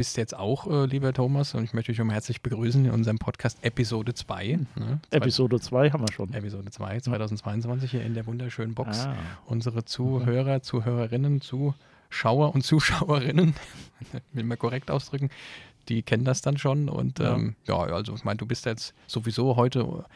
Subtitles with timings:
[0.00, 3.18] bist jetzt auch, äh, lieber Thomas, und ich möchte dich mal herzlich begrüßen in unserem
[3.18, 4.60] Podcast Episode 2.
[4.76, 4.98] Ne?
[5.10, 6.32] Episode 2 haben wir schon.
[6.32, 9.04] Episode 2, 2022 hier in der wunderschönen Box.
[9.04, 9.14] Ah.
[9.44, 13.54] Unsere Zuhörer, Zuhörerinnen, Zuschauer und Zuschauerinnen,
[14.32, 15.28] will man korrekt ausdrücken,
[15.90, 16.88] die kennen das dann schon.
[16.88, 20.06] Und ja, ähm, ja also ich meine, du bist jetzt sowieso heute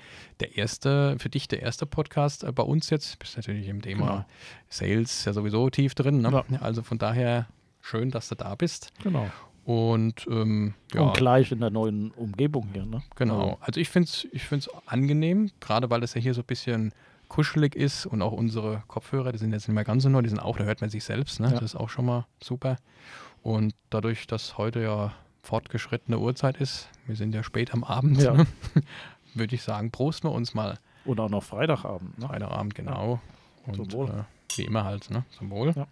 [0.40, 3.16] der erste, für dich der erste Podcast äh, bei uns jetzt.
[3.16, 4.24] Du bist natürlich im Thema genau.
[4.70, 6.22] Sales ja sowieso tief drin.
[6.22, 6.42] Ne?
[6.48, 6.62] Ja.
[6.62, 7.48] Also von daher
[7.82, 8.90] schön, dass du da bist.
[9.02, 9.30] Genau.
[9.64, 11.02] Und, ähm, ja.
[11.02, 12.84] und gleich in der neuen Umgebung hier.
[12.84, 13.02] Ne?
[13.16, 13.58] Genau.
[13.60, 16.92] Also ich finde es ich find's angenehm, gerade weil es ja hier so ein bisschen
[17.28, 20.28] kuschelig ist und auch unsere Kopfhörer, die sind jetzt nicht mehr ganz so neu, die
[20.28, 21.48] sind auch, da hört man sich selbst, ne?
[21.48, 21.54] Ja.
[21.54, 22.76] das ist auch schon mal super.
[23.42, 28.34] Und dadurch, dass heute ja fortgeschrittene Uhrzeit ist, wir sind ja spät am Abend, ja.
[28.34, 28.46] Ne?
[29.34, 30.78] würde ich sagen, prosten wir uns mal.
[31.04, 32.18] Oder auch noch Freitagabend.
[32.18, 32.28] Ne?
[32.28, 33.20] Freitagabend, genau.
[33.66, 33.72] Ja.
[33.72, 33.94] Und.
[33.94, 34.24] Äh,
[34.56, 35.24] wie immer halt, ne?
[35.30, 35.72] Zum Wohl.
[35.74, 35.86] Ja.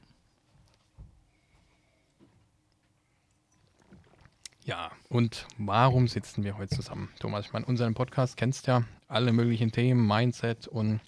[4.65, 7.09] Ja, und warum sitzen wir heute zusammen?
[7.19, 11.01] Thomas, ich meine, unseren Podcast kennst ja alle möglichen Themen, Mindset und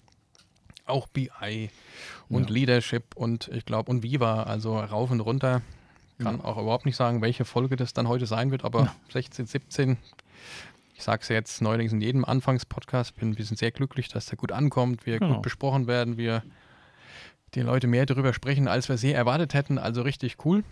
[0.85, 1.69] auch BI
[2.29, 2.53] und ja.
[2.53, 5.61] Leadership und ich glaube und Viva, also rauf und runter.
[6.21, 6.43] Kann ja.
[6.43, 8.95] auch überhaupt nicht sagen, welche Folge das dann heute sein wird, aber ja.
[9.11, 9.97] 16, 17.
[10.93, 13.15] Ich sage es jetzt neuerdings in jedem Anfangspodcast.
[13.15, 15.35] Bin, wir sind sehr glücklich, dass der gut ankommt, wir genau.
[15.35, 16.43] gut besprochen werden, wir
[17.53, 19.77] die Leute mehr darüber sprechen, als wir sehr erwartet hätten.
[19.77, 20.63] Also richtig cool.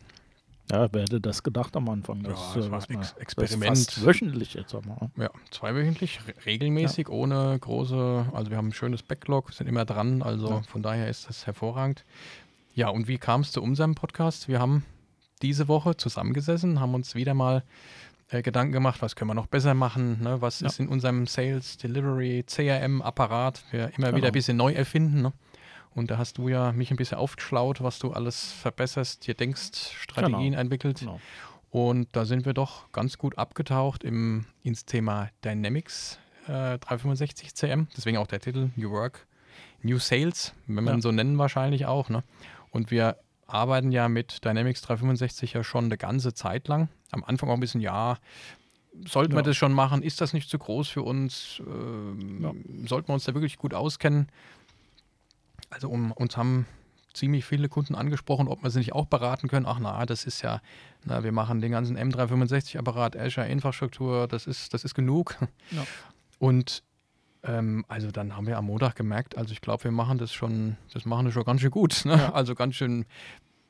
[0.71, 2.23] Ja, wer hätte das gedacht am Anfang?
[2.23, 3.87] Das, ja, das äh, war ein Ex Experiment.
[3.87, 5.09] Das wöchentlich jetzt einmal.
[5.17, 7.13] Ja, zweiwöchentlich, regelmäßig, ja.
[7.13, 10.61] ohne große, also wir haben ein schönes Backlog, sind immer dran, also ja.
[10.63, 12.05] von daher ist das hervorragend.
[12.75, 14.47] Ja, und wie kam es zu unserem Podcast?
[14.47, 14.85] Wir haben
[15.41, 17.63] diese Woche zusammengesessen, haben uns wieder mal
[18.29, 20.41] äh, Gedanken gemacht, was können wir noch besser machen, ne?
[20.41, 20.67] was ja.
[20.67, 24.17] ist in unserem Sales, Delivery, CRM-Apparat, wir immer genau.
[24.17, 25.21] wieder ein bisschen neu erfinden.
[25.21, 25.33] Ne?
[25.95, 29.93] Und da hast du ja mich ein bisschen aufgeschlaut, was du alles verbesserst, dir denkst,
[29.95, 30.59] Strategien genau.
[30.59, 30.99] entwickelt.
[30.99, 31.19] Genau.
[31.69, 37.87] Und da sind wir doch ganz gut abgetaucht im, ins Thema Dynamics äh, 365 CM.
[37.95, 39.25] Deswegen auch der Titel New Work,
[39.81, 41.01] New Sales, wenn man ja.
[41.01, 42.09] so nennen wahrscheinlich auch.
[42.09, 42.23] Ne?
[42.71, 46.89] Und wir arbeiten ja mit Dynamics 365 ja schon eine ganze Zeit lang.
[47.11, 48.17] Am Anfang auch ein bisschen, ja,
[49.07, 49.39] sollten ja.
[49.39, 50.03] wir das schon machen?
[50.03, 51.61] Ist das nicht zu groß für uns?
[51.65, 52.51] Ähm, ja.
[52.87, 54.27] Sollten wir uns da wirklich gut auskennen?
[55.69, 56.65] Also um, uns haben
[57.13, 59.65] ziemlich viele Kunden angesprochen, ob wir sie nicht auch beraten können.
[59.65, 60.61] Ach na, das ist ja,
[61.05, 65.37] na, wir machen den ganzen M365-Apparat, Azure Infrastruktur, das ist, das ist genug.
[65.71, 65.85] Ja.
[66.39, 66.83] Und
[67.43, 70.77] ähm, also dann haben wir am Montag gemerkt, also ich glaube, wir machen das schon,
[70.93, 72.01] das machen wir schon ganz schön gut.
[72.05, 72.17] Ne?
[72.17, 72.33] Ja.
[72.33, 73.05] Also ganz schön,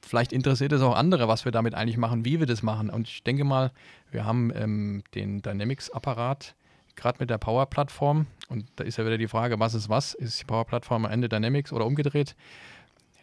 [0.01, 2.89] vielleicht interessiert es auch andere, was wir damit eigentlich machen, wie wir das machen.
[2.89, 3.71] Und ich denke mal,
[4.11, 6.55] wir haben ähm, den Dynamics-Apparat
[6.95, 10.13] gerade mit der Power-Plattform, und da ist ja wieder die Frage, was ist was?
[10.13, 12.35] Ist die Power-Plattform am Ende Dynamics oder umgedreht?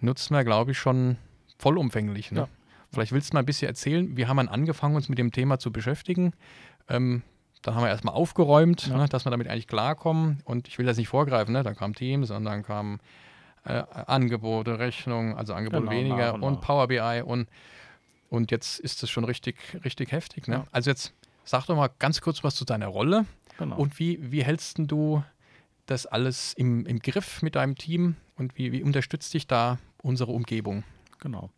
[0.00, 1.16] Nutzen wir, glaube ich, schon
[1.58, 2.32] vollumfänglich.
[2.32, 2.40] Ne?
[2.40, 2.48] Ja.
[2.92, 5.58] Vielleicht willst du mal ein bisschen erzählen, wir haben dann angefangen, uns mit dem Thema
[5.58, 6.32] zu beschäftigen.
[6.88, 7.22] Ähm,
[7.62, 8.96] dann haben wir erstmal aufgeräumt, ja.
[8.96, 10.40] ne, dass wir damit eigentlich klarkommen.
[10.44, 11.62] Und ich will das nicht vorgreifen, ne?
[11.62, 13.00] dann kam Teams und dann kamen
[13.64, 17.48] äh, Angebote, Rechnungen, also Angebote genau, weniger und, und Power BI und,
[18.30, 20.48] und jetzt ist es schon richtig, richtig heftig.
[20.48, 20.56] Ne?
[20.56, 20.66] Ja.
[20.72, 21.12] Also jetzt
[21.44, 23.26] sag doch mal ganz kurz was zu deiner Rolle.
[23.60, 23.76] Genau.
[23.76, 25.22] Und wie, wie hältst du
[25.84, 30.32] das alles im, im Griff mit deinem Team und wie, wie unterstützt dich da unsere
[30.32, 30.82] Umgebung?
[31.18, 31.50] Genau.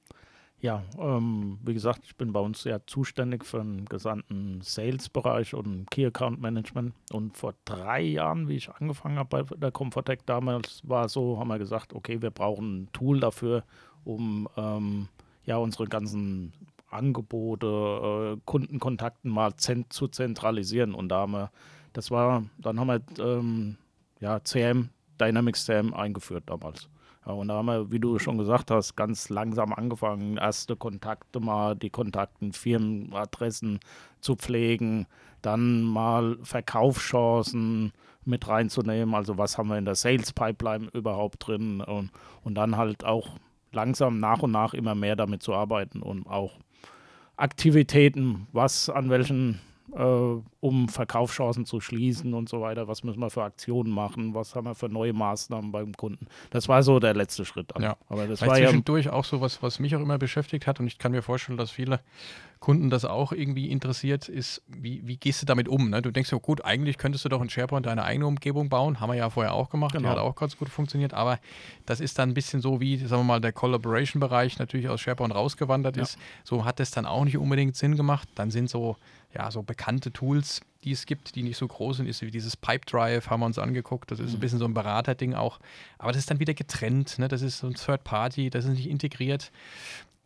[0.58, 5.88] Ja, ähm, wie gesagt, ich bin bei uns ja zuständig für den gesamten Sales-Bereich und
[5.92, 6.92] Key Account Management.
[7.12, 11.48] Und vor drei Jahren, wie ich angefangen habe bei der Comfortec damals, war so, haben
[11.48, 13.62] wir gesagt, okay, wir brauchen ein Tool dafür,
[14.02, 15.08] um ähm,
[15.44, 16.52] ja unsere ganzen
[16.90, 20.94] Angebote, äh, Kundenkontakten mal zent zu zentralisieren.
[20.94, 21.50] Und da haben wir
[21.92, 23.76] das war, dann haben wir ähm,
[24.20, 26.88] ja, CM, Dynamics CM eingeführt damals.
[27.26, 31.38] Ja, und da haben wir, wie du schon gesagt hast, ganz langsam angefangen, erste Kontakte
[31.38, 33.78] mal, die Kontakten, Firmenadressen
[34.20, 35.06] zu pflegen,
[35.40, 37.92] dann mal Verkaufschancen
[38.24, 42.10] mit reinzunehmen, also was haben wir in der Sales Pipeline überhaupt drin und,
[42.42, 43.36] und dann halt auch
[43.72, 46.58] langsam nach und nach immer mehr damit zu arbeiten und auch
[47.36, 49.60] Aktivitäten, was an welchen
[49.96, 52.86] äh, um Verkaufschancen zu schließen und so weiter.
[52.86, 54.32] Was müssen wir für Aktionen machen?
[54.32, 56.28] Was haben wir für neue Maßnahmen beim Kunden?
[56.50, 57.72] Das war so der letzte Schritt.
[57.80, 57.96] Ja.
[58.08, 60.78] Aber das Vielleicht war zwischendurch ja auch so was, was mich auch immer beschäftigt hat
[60.78, 61.98] und ich kann mir vorstellen, dass viele
[62.62, 65.90] Kunden das auch irgendwie interessiert, ist, wie, wie gehst du damit um?
[65.90, 66.00] Ne?
[66.00, 69.00] Du denkst ja, gut, eigentlich könntest du doch in SharePoint deine eigene Umgebung bauen.
[69.00, 69.92] Haben wir ja vorher auch gemacht.
[69.92, 70.08] Genau.
[70.08, 71.12] Die hat auch ganz gut funktioniert.
[71.12, 71.38] Aber
[71.84, 75.34] das ist dann ein bisschen so, wie, sagen wir mal, der Collaboration-Bereich natürlich aus SharePoint
[75.34, 76.04] rausgewandert ja.
[76.04, 76.16] ist.
[76.44, 78.28] So hat es dann auch nicht unbedingt Sinn gemacht.
[78.36, 78.96] Dann sind so,
[79.34, 80.51] ja, so bekannte Tools,
[80.84, 83.58] die es gibt, die nicht so groß sind, ist wie dieses Pipedrive, haben wir uns
[83.58, 84.10] angeguckt.
[84.10, 84.36] Das ist mhm.
[84.36, 85.58] ein bisschen so ein Beraterding auch.
[85.98, 87.18] Aber das ist dann wieder getrennt.
[87.18, 87.28] Ne?
[87.28, 89.52] Das ist so ein Third Party, das ist nicht integriert.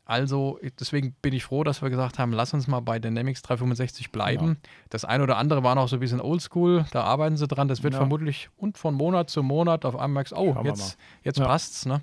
[0.08, 4.12] Also deswegen bin ich froh, dass wir gesagt haben, lass uns mal bei Dynamics 365
[4.12, 4.48] bleiben.
[4.62, 4.70] Ja.
[4.90, 7.66] Das eine oder andere war noch so ein bisschen oldschool, da arbeiten sie dran.
[7.66, 7.98] Das wird ja.
[7.98, 11.46] vermutlich und von Monat zu Monat auf einmal merkst, oh, jetzt, jetzt ja.
[11.46, 11.86] passt's.
[11.86, 12.02] Ne?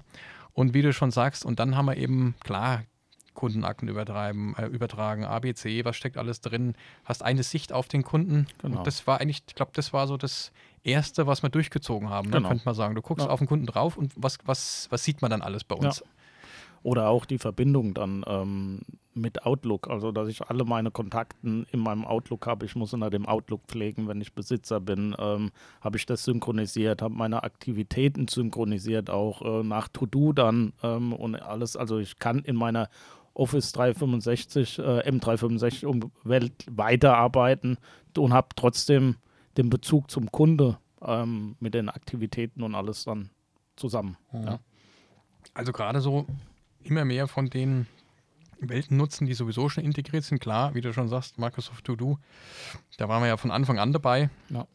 [0.52, 2.84] Und wie du schon sagst, und dann haben wir eben, klar,
[3.34, 6.76] Kundenakten übertreiben, äh, übertragen, ABC, was steckt alles drin,
[7.06, 8.48] hast eine Sicht auf den Kunden.
[8.62, 8.80] Genau.
[8.80, 10.52] Und das war eigentlich, ich glaube, das war so das
[10.84, 12.38] Erste, was wir durchgezogen haben, ne?
[12.38, 12.50] genau.
[12.50, 12.96] könnte man sagen.
[12.96, 13.32] Du guckst ja.
[13.32, 16.00] auf den Kunden drauf und was, was, was sieht man dann alles bei uns?
[16.00, 16.06] Ja.
[16.84, 18.82] Oder auch die Verbindung dann ähm,
[19.14, 22.66] mit Outlook, also dass ich alle meine Kontakten in meinem Outlook habe.
[22.66, 25.16] Ich muss unter dem Outlook pflegen, wenn ich Besitzer bin.
[25.18, 25.52] Ähm,
[25.82, 31.36] habe ich das synchronisiert, habe meine Aktivitäten synchronisiert, auch äh, nach To-Do dann ähm, und
[31.36, 31.78] alles.
[31.78, 32.90] Also ich kann in meiner
[33.34, 37.78] Office 365, äh, M365 Umwelt weiterarbeiten
[38.18, 39.16] und habe trotzdem
[39.58, 43.30] den Bezug zum Kunde ähm, mit den Aktivitäten und alles dann
[43.76, 44.18] zusammen.
[44.32, 44.44] Mhm.
[44.44, 44.60] Ja.
[45.54, 46.26] Also gerade so
[46.84, 47.88] immer mehr von den
[48.60, 50.40] Welten nutzen, die sowieso schon integriert sind.
[50.40, 52.20] Klar, wie du schon sagst, Microsoft To Do,
[52.98, 54.30] da waren wir ja von Anfang an dabei.
[54.50, 54.68] Ja.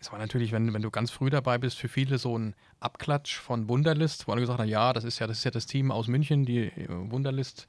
[0.00, 3.36] Es war natürlich, wenn, wenn du ganz früh dabei bist, für viele so ein Abklatsch
[3.36, 5.90] von Wunderlist, wo alle gesagt haben, ja, das ist ja, das ist ja das Team
[5.90, 7.66] aus München, die äh, Wunderlist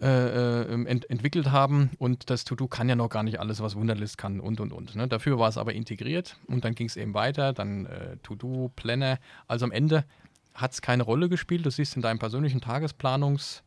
[0.00, 3.76] äh, äh, ent entwickelt haben und das To-Do kann ja noch gar nicht alles, was
[3.76, 4.94] Wunderlist kann und und und.
[4.94, 5.08] Ne?
[5.08, 9.18] Dafür war es aber integriert und dann ging es eben weiter, dann äh, To-Do, Planner.
[9.46, 10.04] Also am Ende
[10.52, 11.64] hat es keine Rolle gespielt.
[11.64, 13.62] Du siehst in deinem persönlichen Tagesplanungs-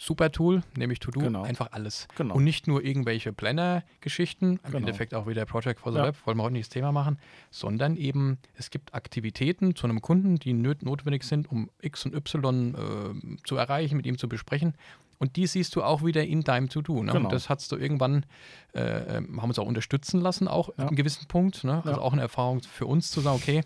[0.00, 1.42] super Tool, nämlich To-Do, genau.
[1.42, 2.08] einfach alles.
[2.16, 2.34] Genau.
[2.34, 4.78] Und nicht nur irgendwelche Planner-Geschichten, im genau.
[4.78, 6.06] Endeffekt auch wieder Project for the ja.
[6.06, 7.18] Web, wollen wir heute nicht das Thema machen,
[7.50, 12.74] sondern eben, es gibt Aktivitäten zu einem Kunden, die notwendig sind, um X und Y
[12.74, 14.74] äh, zu erreichen, mit ihm zu besprechen.
[15.18, 17.02] Und die siehst du auch wieder in deinem To-Do.
[17.02, 17.12] Ne?
[17.12, 17.26] Genau.
[17.26, 18.24] Und das hast du irgendwann,
[18.72, 20.86] äh, ähm, haben uns auch unterstützen lassen, auch ja.
[20.86, 21.62] einem gewissen Punkt.
[21.62, 21.82] Ne?
[21.84, 21.98] Also ja.
[21.98, 23.60] auch eine Erfahrung für uns zu sagen, okay,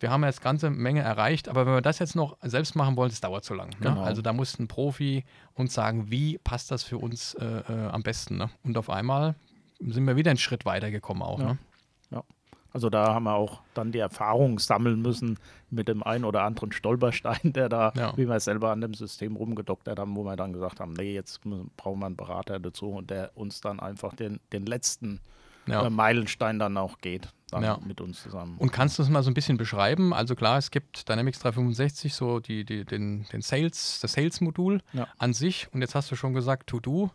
[0.00, 3.10] wir haben jetzt ganze Menge erreicht, aber wenn wir das jetzt noch selbst machen wollen,
[3.10, 3.70] das dauert zu lang.
[3.70, 3.76] Ne?
[3.80, 4.02] Genau.
[4.02, 5.24] Also da muss ein Profi
[5.54, 8.36] uns sagen, wie passt das für uns äh, äh, am besten.
[8.36, 8.50] Ne?
[8.62, 9.34] Und auf einmal
[9.80, 11.40] sind wir wieder einen Schritt weitergekommen auch.
[11.40, 11.46] Ja.
[11.46, 11.58] Ne?
[12.10, 12.22] ja.
[12.72, 15.38] Also da haben wir auch dann die Erfahrung sammeln müssen
[15.70, 18.16] mit dem einen oder anderen Stolperstein, der da, ja.
[18.16, 21.40] wie wir selber an dem System rumgedoktert haben, wo wir dann gesagt haben, nee, jetzt
[21.76, 25.20] brauchen wir einen Berater dazu und der uns dann einfach den, den letzten
[25.66, 25.86] ja.
[25.86, 27.78] äh, Meilenstein dann auch geht, dann ja.
[27.84, 28.56] mit uns zusammen.
[28.58, 30.12] Und kannst du es mal so ein bisschen beschreiben?
[30.12, 35.08] Also klar, es gibt Dynamics 365, so die, die, den, den Sales, das Sales-Modul ja.
[35.18, 35.68] an sich.
[35.72, 37.10] Und jetzt hast du schon gesagt, To-Do.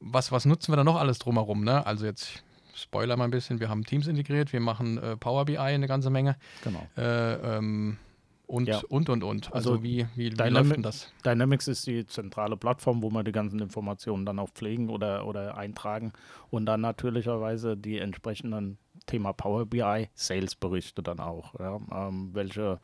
[0.00, 1.64] Was, was nutzen wir da noch alles drumherum?
[1.64, 1.86] Ne?
[1.86, 2.42] Also jetzt
[2.74, 6.10] Spoiler mal ein bisschen, wir haben Teams integriert, wir machen äh, Power BI eine ganze
[6.10, 6.36] Menge.
[6.64, 6.86] Genau.
[6.96, 7.98] Äh, ähm,
[8.46, 8.80] und, ja.
[8.88, 9.52] und, und, und.
[9.52, 11.10] Also, also wie, wie, wie läuft denn das?
[11.24, 15.56] Dynamics ist die zentrale Plattform, wo wir die ganzen Informationen dann auch pflegen oder, oder
[15.56, 16.12] eintragen
[16.50, 21.58] und dann natürlicherweise die entsprechenden Thema Power BI, Sales-Berichte dann auch.
[21.58, 22.80] Ja, ähm, welche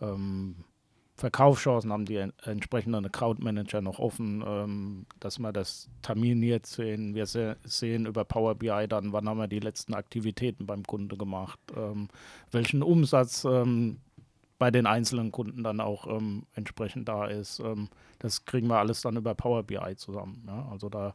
[0.00, 0.56] ähm,
[1.16, 7.14] Verkaufschancen haben die entsprechenden Account Manager noch offen, ähm, dass wir das terminiert sehen.
[7.14, 11.16] Wir se sehen über Power BI dann, wann haben wir die letzten Aktivitäten beim Kunde
[11.16, 12.08] gemacht, ähm,
[12.50, 13.98] welchen Umsatz ähm,
[14.58, 17.60] bei den einzelnen Kunden dann auch ähm, entsprechend da ist.
[17.60, 17.88] Ähm,
[18.18, 20.44] das kriegen wir alles dann über Power BI zusammen.
[20.46, 20.68] Ja?
[20.70, 21.14] Also da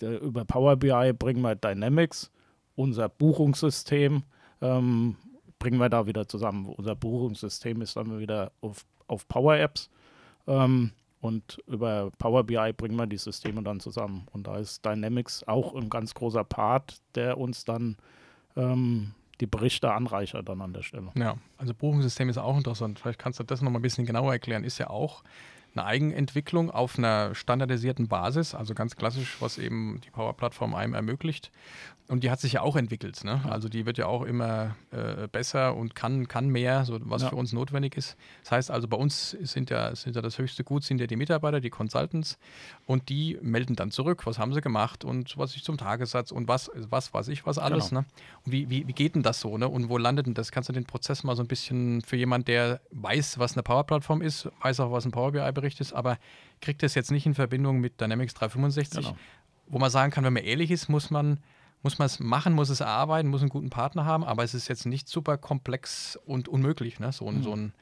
[0.00, 2.30] der, über Power BI bringen wir Dynamics,
[2.76, 4.22] unser Buchungssystem,
[4.60, 5.16] ähm,
[5.58, 6.66] bringen wir da wieder zusammen.
[6.66, 9.90] Unser Buchungssystem ist dann wieder auf, auf Power Apps.
[10.46, 14.26] Ähm, und über Power BI bringen wir die Systeme dann zusammen.
[14.32, 17.96] Und da ist Dynamics auch ein ganz großer Part, der uns dann
[18.54, 21.10] ähm, die Berichte anreichert dann an der Stelle.
[21.14, 22.98] Ja, also Buchungssystem ist auch interessant.
[23.00, 24.62] Vielleicht kannst du das nochmal ein bisschen genauer erklären.
[24.62, 25.24] Ist ja auch
[25.76, 31.50] eine Eigenentwicklung auf einer standardisierten Basis, also ganz klassisch, was eben die Power-Plattform einem ermöglicht.
[32.08, 33.24] Und die hat sich ja auch entwickelt.
[33.24, 33.40] Ne?
[33.48, 37.30] Also die wird ja auch immer äh, besser und kann, kann mehr, so was ja.
[37.30, 38.16] für uns notwendig ist.
[38.44, 41.16] Das heißt also, bei uns sind ja, sind ja das höchste Gut, sind ja die
[41.16, 42.38] Mitarbeiter, die Consultants
[42.86, 46.46] und die melden dann zurück, was haben sie gemacht und was ich zum Tagessatz und
[46.46, 47.88] was, was weiß ich, was alles.
[47.88, 48.02] Genau.
[48.02, 48.06] Ne?
[48.44, 49.58] Und wie, wie, wie geht denn das so?
[49.58, 49.68] Ne?
[49.68, 50.52] Und wo landet denn das?
[50.52, 54.22] Kannst du den Prozess mal so ein bisschen für jemanden, der weiß, was eine Power-Plattform
[54.22, 56.18] ist, weiß auch, was ein Power BI-Bericht ist, aber
[56.60, 59.16] kriegt das jetzt nicht in Verbindung mit Dynamics 365, genau.
[59.66, 61.40] wo man sagen kann, wenn man ehrlich ist, muss man
[61.82, 64.66] muss man es machen, muss es arbeiten, muss einen guten Partner haben, aber es ist
[64.66, 67.12] jetzt nicht super komplex und unmöglich, ne?
[67.12, 67.42] so, mhm.
[67.42, 67.72] so einen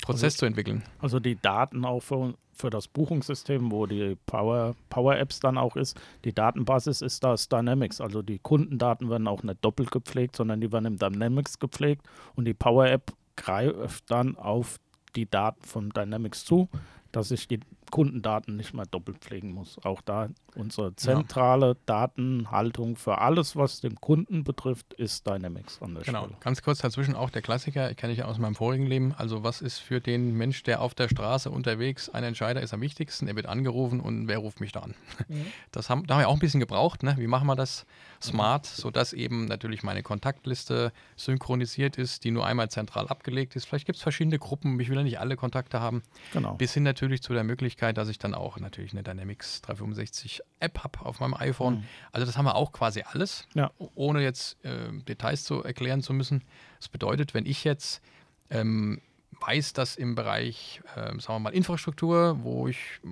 [0.00, 0.82] Prozess also, zu entwickeln.
[1.00, 5.76] Also die Daten auch für, für das Buchungssystem, wo die Power, Power Apps dann auch
[5.76, 8.00] ist, die Datenbasis ist das Dynamics.
[8.00, 12.44] Also die Kundendaten werden auch nicht doppelt gepflegt, sondern die werden im Dynamics gepflegt und
[12.44, 14.78] die Power App greift dann auf
[15.16, 16.68] die Daten von Dynamics zu,
[17.12, 19.78] dass ich die Kundendaten nicht mehr doppelt pflegen muss.
[19.84, 21.76] Auch da unsere zentrale ja.
[21.86, 26.24] Datenhaltung für alles, was den Kunden betrifft, ist Dynamics an der genau.
[26.24, 26.36] Stelle.
[26.40, 29.14] Ganz kurz dazwischen auch der Klassiker, kenne ich aus meinem vorigen Leben.
[29.16, 32.80] Also was ist für den Mensch, der auf der Straße unterwegs ein Entscheider ist am
[32.80, 33.28] wichtigsten?
[33.28, 34.94] Er wird angerufen und wer ruft mich da an?
[35.28, 35.46] Mhm.
[35.72, 37.02] Das haben, da haben wir auch ein bisschen gebraucht.
[37.02, 37.14] Ne?
[37.18, 37.86] Wie machen wir das
[38.22, 43.66] smart, sodass eben natürlich meine Kontaktliste synchronisiert ist, die nur einmal zentral abgelegt ist.
[43.66, 46.02] Vielleicht gibt es verschiedene Gruppen, ich will ja nicht alle Kontakte haben.
[46.32, 46.54] Genau.
[46.54, 50.82] Bis hin natürlich zu der Möglichkeit, dass ich dann auch natürlich eine Dynamics 365 App
[50.82, 51.76] habe auf meinem iPhone.
[51.76, 51.84] Mhm.
[52.12, 53.70] Also das haben wir auch quasi alles, ja.
[53.94, 56.42] ohne jetzt äh, Details zu erklären zu müssen.
[56.78, 58.02] Das bedeutet, wenn ich jetzt
[58.50, 59.00] ähm,
[59.40, 63.08] weiß, dass im Bereich, äh, sagen wir mal, Infrastruktur, wo ich äh,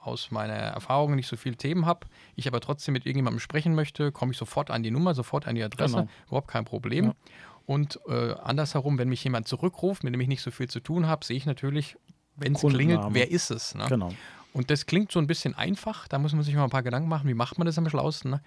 [0.00, 4.12] aus meiner Erfahrung nicht so viele Themen habe, ich aber trotzdem mit irgendjemandem sprechen möchte,
[4.12, 6.08] komme ich sofort an die Nummer, sofort an die Adresse, genau.
[6.26, 7.06] überhaupt kein Problem.
[7.06, 7.14] Ja.
[7.66, 11.06] Und äh, andersherum, wenn mich jemand zurückruft, mit dem ich nicht so viel zu tun
[11.06, 11.96] habe, sehe ich natürlich,
[12.36, 13.74] wenn es klingelt, wer ist es.
[13.74, 13.86] Ne?
[13.88, 14.12] Genau.
[14.52, 17.08] Und das klingt so ein bisschen einfach, da muss man sich mal ein paar Gedanken
[17.08, 18.32] machen, wie macht man das am schlausten.
[18.32, 18.40] Ne?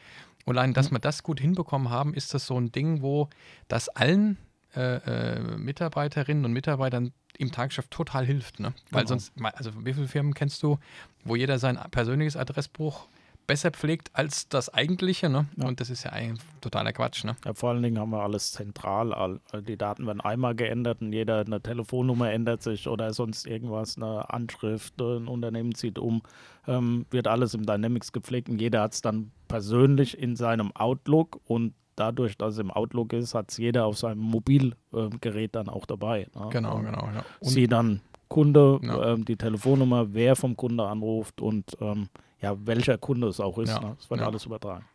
[0.46, 0.96] Und allein, dass mhm.
[0.96, 3.30] wir das gut hinbekommen haben, ist das so ein Ding, wo
[3.68, 4.38] das allen
[4.76, 8.60] äh, äh, Mitarbeiterinnen und Mitarbeitern im Tagesgeschäft total hilft.
[8.60, 8.74] Ne?
[8.92, 9.20] Weil genau.
[9.20, 10.78] sonst, also wie viele Firmen kennst du,
[11.24, 13.08] wo jeder sein persönliches Adressbuch
[13.48, 15.30] besser pflegt als das eigentliche.
[15.30, 15.48] Ne?
[15.58, 15.68] Ja.
[15.68, 17.24] Und das ist ja eigentlich totaler Quatsch.
[17.24, 17.36] Ne?
[17.46, 19.40] Ja, vor allen Dingen haben wir alles zentral.
[19.68, 24.30] Die Daten werden einmal geändert und jeder eine Telefonnummer ändert sich oder sonst irgendwas, eine
[24.32, 26.22] Anschrift, ein Unternehmen zieht um,
[26.68, 31.40] ähm, wird alles im Dynamics gepflegt und jeder hat es dann persönlich in seinem Outlook
[31.46, 35.70] und dadurch, dass es im Outlook ist, hat es jeder auf seinem Mobilgerät äh, dann
[35.70, 36.28] auch dabei.
[36.36, 36.50] Ne?
[36.52, 37.08] Genau, und genau.
[37.14, 37.24] Ja.
[37.42, 38.02] Sie dann
[38.34, 39.14] Kunde, ja.
[39.14, 42.10] ähm, die Telefonnummer, wer vom Kunde anruft und ähm,
[42.42, 43.70] ja, welcher Kunde es auch ist.
[43.70, 43.80] Ja.
[43.80, 43.96] Ne?
[43.96, 44.26] Das wird ja.
[44.26, 44.86] alles übertragen.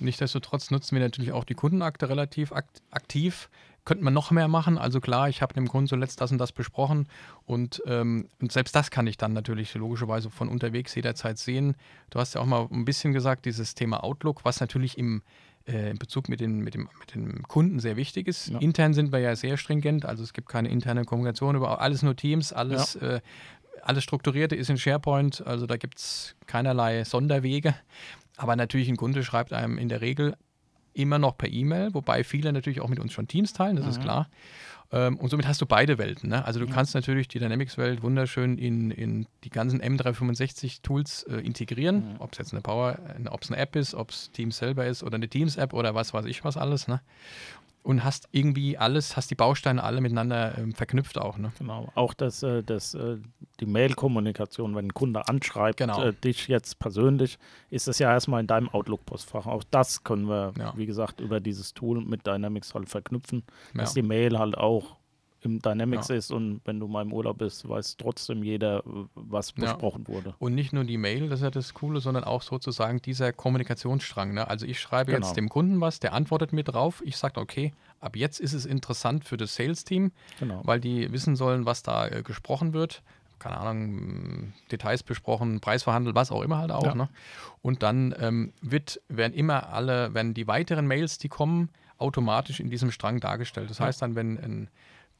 [0.00, 3.48] Nichtsdestotrotz nutzen wir natürlich auch die Kundenakte relativ akt aktiv.
[3.84, 4.76] Könnte man noch mehr machen.
[4.76, 7.08] Also klar, ich habe dem Kunden zuletzt das und das besprochen
[7.46, 11.76] und, ähm, und, selbst das kann ich dann natürlich logischerweise von unterwegs jederzeit sehen.
[12.10, 15.20] Du hast ja auch mal ein bisschen gesagt, dieses Thema Outlook, was natürlich im, äh,
[15.66, 18.48] in Bezug mit, den, mit, dem, mit dem Kunden sehr wichtig ist.
[18.48, 18.58] Ja.
[18.58, 22.16] Intern sind wir ja sehr stringent, also es gibt keine interne Kommunikation über alles nur
[22.16, 23.16] Teams, alles, ja.
[23.16, 23.20] äh,
[23.82, 27.74] alles Strukturierte ist in SharePoint, also da gibt es keinerlei Sonderwege.
[28.36, 30.34] Aber natürlich ein Kunde schreibt einem in der Regel
[30.94, 33.90] immer noch per E-Mail, wobei viele natürlich auch mit uns schon Teams teilen, das mhm.
[33.90, 34.28] ist klar.
[34.92, 36.30] Ähm, und somit hast du beide Welten.
[36.30, 36.44] Ne?
[36.44, 36.72] Also du ja.
[36.72, 42.16] kannst natürlich die Dynamics-Welt wunderschön in, in die ganzen M365-Tools äh, integrieren, mhm.
[42.18, 42.98] ob es jetzt eine Power,
[43.30, 46.12] ob es eine App ist, ob es Teams selber ist oder eine Teams-App oder was
[46.12, 46.88] weiß ich was alles.
[46.88, 47.00] Ne?
[47.82, 51.38] Und hast irgendwie alles, hast die Bausteine alle miteinander ähm, verknüpft auch.
[51.38, 51.52] Ne?
[51.58, 53.16] Genau, auch das, äh, das, äh,
[53.58, 56.02] die Mail-Kommunikation, wenn ein Kunde anschreibt, genau.
[56.02, 57.38] äh, dich jetzt persönlich,
[57.70, 59.46] ist das ja erstmal in deinem Outlook-Postfach.
[59.46, 60.72] Auch das können wir, ja.
[60.76, 63.44] wie gesagt, über dieses Tool mit Dynamics halt verknüpfen,
[63.74, 63.80] ja.
[63.80, 64.96] dass die Mail halt auch
[65.42, 66.16] im Dynamics ja.
[66.16, 68.82] ist und wenn du mal im Urlaub bist, weiß trotzdem jeder,
[69.14, 70.14] was besprochen ja.
[70.14, 70.34] wurde.
[70.38, 74.34] Und nicht nur die Mail, das ist ja das Coole, sondern auch sozusagen dieser Kommunikationsstrang.
[74.34, 74.46] Ne?
[74.48, 75.26] Also ich schreibe genau.
[75.26, 78.66] jetzt dem Kunden was, der antwortet mir drauf, ich sage, okay, ab jetzt ist es
[78.66, 80.60] interessant für das Sales-Team, genau.
[80.64, 83.02] weil die wissen sollen, was da äh, gesprochen wird.
[83.38, 86.84] Keine Ahnung, Details besprochen, Preis verhandelt, was auch immer halt auch.
[86.84, 86.94] Ja.
[86.94, 87.08] Ne?
[87.62, 92.70] Und dann ähm, wird, werden immer alle, wenn die weiteren Mails, die kommen, automatisch in
[92.70, 93.70] diesem Strang dargestellt.
[93.70, 94.68] Das heißt dann, wenn ein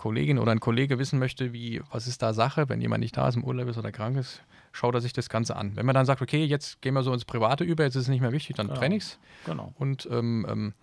[0.01, 3.29] Kollegin oder ein Kollege wissen möchte, wie, was ist da Sache, wenn jemand nicht da
[3.29, 4.41] ist, im Urlaub ist oder krank ist,
[4.73, 5.77] schaut er sich das Ganze an.
[5.77, 8.09] Wenn man dann sagt, okay, jetzt gehen wir so ins Private über, jetzt ist es
[8.09, 8.79] nicht mehr wichtig, dann genau.
[8.79, 9.19] trenne ich es.
[9.45, 9.75] Genau.
[9.77, 10.75] Und ähm, ähm,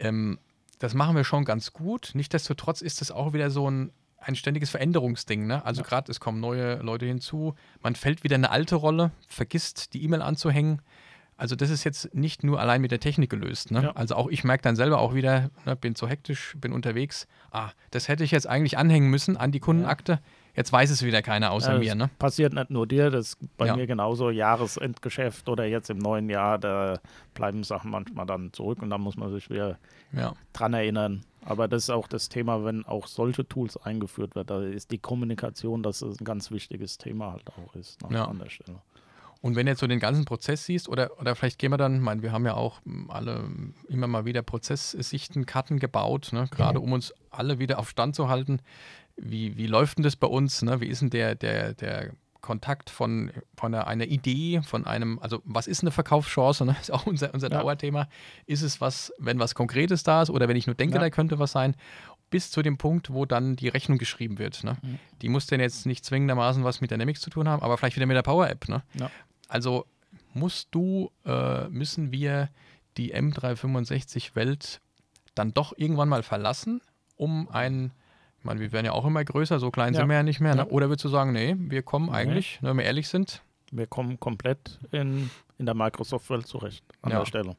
[0.00, 0.38] ähm,
[0.80, 2.10] das machen wir schon ganz gut.
[2.14, 5.46] Nichtsdestotrotz ist das auch wieder so ein, ein ständiges Veränderungsding.
[5.46, 5.64] Ne?
[5.64, 5.86] Also ja.
[5.86, 10.02] gerade es kommen neue Leute hinzu, man fällt wieder in eine alte Rolle, vergisst die
[10.02, 10.82] E-Mail anzuhängen.
[11.38, 13.70] Also das ist jetzt nicht nur allein mit der Technik gelöst.
[13.70, 13.84] Ne?
[13.84, 13.92] Ja.
[13.92, 17.28] Also auch ich merke dann selber auch wieder, ne, bin zu hektisch, bin unterwegs.
[17.52, 20.18] Ah, das hätte ich jetzt eigentlich anhängen müssen an die Kundenakte.
[20.56, 21.94] Jetzt weiß es wieder keiner außer ja, mir.
[21.94, 22.10] Ne?
[22.18, 23.76] Passiert nicht nur dir, das ist bei ja.
[23.76, 26.98] mir genauso Jahresendgeschäft oder jetzt im neuen Jahr, da
[27.34, 29.78] bleiben Sachen manchmal dann zurück und dann muss man sich wieder
[30.52, 31.24] dran erinnern.
[31.44, 34.98] Aber das ist auch das Thema, wenn auch solche Tools eingeführt werden, da ist die
[34.98, 38.82] Kommunikation, das ist ein ganz wichtiges Thema halt auch ist ne, an der Stelle.
[39.40, 41.96] Und wenn du jetzt so den ganzen Prozess siehst, oder, oder vielleicht gehen wir dann,
[41.96, 43.48] ich meine, wir haben ja auch hm, alle
[43.88, 46.84] immer mal wieder Prozesssichten, Karten gebaut, ne, gerade mhm.
[46.84, 48.60] um uns alle wieder auf Stand zu halten.
[49.16, 50.62] Wie, wie läuft denn das bei uns?
[50.62, 50.80] Ne?
[50.80, 55.42] Wie ist denn der, der, der Kontakt von, von einer, einer, Idee, von einem, also
[55.44, 56.64] was ist eine Verkaufschance?
[56.64, 56.76] Ne?
[56.80, 57.58] Ist auch unser, unser ja.
[57.60, 58.08] Dauerthema.
[58.46, 61.00] Ist es was, wenn was Konkretes da ist oder wenn ich nur denke, ja.
[61.00, 61.74] da könnte was sein?
[62.30, 64.64] bis zu dem Punkt, wo dann die Rechnung geschrieben wird.
[64.64, 64.76] Ne?
[64.82, 64.98] Mhm.
[65.22, 68.06] Die muss denn jetzt nicht zwingendermaßen was mit Dynamics zu tun haben, aber vielleicht wieder
[68.06, 68.68] mit der Power App.
[68.68, 68.82] Ne?
[68.94, 69.10] Ja.
[69.48, 69.86] Also
[70.34, 72.50] musst du, äh, müssen wir
[72.96, 74.80] die M365-Welt
[75.34, 76.80] dann doch irgendwann mal verlassen,
[77.16, 77.92] um ein
[78.38, 80.00] Ich meine, wir werden ja auch immer größer, so klein ja.
[80.00, 80.54] sind wir ja nicht mehr.
[80.54, 80.66] Ne?
[80.66, 82.12] Oder würdest du sagen, nee, wir kommen nee.
[82.12, 83.42] eigentlich, wenn wir ehrlich sind?
[83.70, 87.18] Wir kommen komplett in, in der Microsoft-Welt zurecht an ja.
[87.18, 87.56] der Stelle.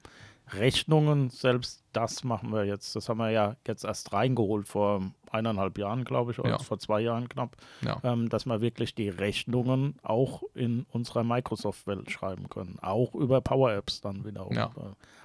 [0.54, 2.96] Rechnungen, selbst das machen wir jetzt.
[2.96, 5.02] Das haben wir ja jetzt erst reingeholt vor
[5.32, 6.58] eineinhalb Jahren, glaube ich, oder ja.
[6.60, 8.00] vor zwei Jahren knapp, ja.
[8.04, 12.78] ähm, dass wir wirklich die Rechnungen auch in unserer Microsoft-Welt schreiben können.
[12.82, 14.56] Auch über Power Apps dann wiederum.
[14.56, 14.72] Ja.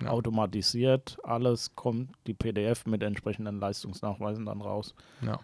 [0.00, 4.94] Äh, automatisiert, alles kommt, die PDF mit entsprechenden Leistungsnachweisen dann raus.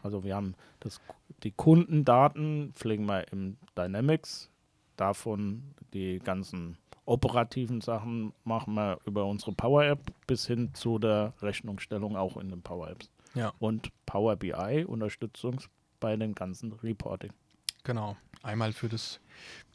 [0.02, 1.00] Also wir haben das,
[1.42, 4.50] die Kundendaten, pflegen wir im Dynamics,
[4.96, 6.76] davon die ganzen
[7.10, 12.50] operativen Sachen machen wir über unsere Power App bis hin zu der Rechnungsstellung auch in
[12.50, 13.10] den Power Apps.
[13.34, 13.52] Ja.
[13.58, 15.60] Und Power BI Unterstützung
[15.98, 17.32] bei den ganzen Reporting.
[17.82, 18.16] Genau.
[18.42, 19.20] Einmal für das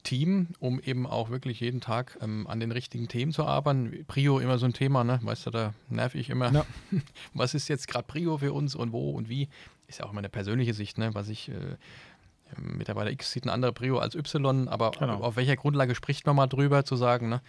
[0.03, 4.05] Team, um eben auch wirklich jeden Tag ähm, an den richtigen Themen zu arbeiten.
[4.07, 5.19] Prio immer so ein Thema, ne?
[5.21, 6.51] Weißt du, da nerv ich immer.
[6.53, 6.65] Ja.
[7.33, 9.49] Was ist jetzt gerade Prio für uns und wo und wie?
[9.87, 11.13] Ist ja auch immer eine persönliche Sicht, ne?
[11.13, 11.75] Was ich äh,
[12.57, 15.21] Mitarbeiter X sieht ein anderer Prio als Y, aber genau.
[15.21, 17.41] auf welcher Grundlage spricht man mal drüber, zu sagen, ne?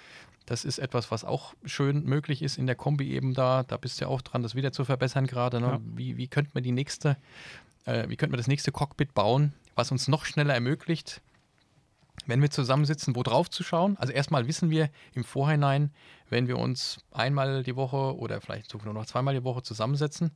[0.46, 3.64] Das ist etwas, was auch schön möglich ist in der Kombi eben da.
[3.64, 5.60] Da bist du ja auch dran, das wieder zu verbessern gerade.
[5.60, 5.66] Ne?
[5.66, 5.80] Ja.
[5.82, 7.16] Wie, wie könnte man die nächste,
[7.84, 11.20] äh, wie könnte man das nächste Cockpit bauen, was uns noch schneller ermöglicht,
[12.26, 13.96] wenn wir zusammensitzen, wo drauf zu schauen.
[13.98, 15.92] Also erstmal wissen wir im Vorhinein,
[16.30, 20.30] wenn wir uns einmal die Woche oder vielleicht sogar nur noch zweimal die Woche zusammensetzen,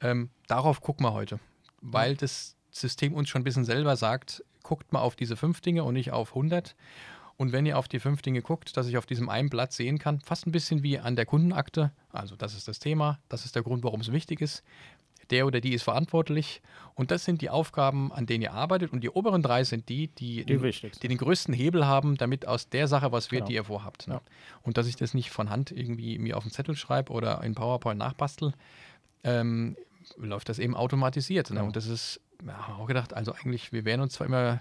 [0.00, 1.38] ähm, darauf gucken wir heute.
[1.80, 5.84] Weil das System uns schon ein bisschen selber sagt, guckt mal auf diese fünf Dinge
[5.84, 6.74] und nicht auf 100.
[7.36, 9.98] Und wenn ihr auf die fünf Dinge guckt, dass ich auf diesem einen Blatt sehen
[9.98, 13.54] kann, fast ein bisschen wie an der Kundenakte, also das ist das Thema, das ist
[13.54, 14.62] der Grund, warum es wichtig ist.
[15.30, 16.62] Der oder die ist verantwortlich
[16.94, 18.92] und das sind die Aufgaben, an denen ihr arbeitet.
[18.92, 22.46] Und die oberen drei sind die, die, die, den, die den, größten Hebel haben, damit
[22.46, 23.48] aus der Sache was wird, genau.
[23.48, 24.06] die ihr vorhabt.
[24.06, 24.14] Ne?
[24.14, 24.20] Ja.
[24.62, 27.56] Und dass ich das nicht von Hand irgendwie mir auf den Zettel schreibe oder in
[27.56, 28.52] PowerPoint nachbastel,
[29.24, 29.76] ähm,
[30.16, 31.50] läuft das eben automatisiert.
[31.50, 31.56] Ne?
[31.56, 31.62] Ja.
[31.62, 34.60] Und das ist ja, auch gedacht, also eigentlich, wir wehren uns zwar immer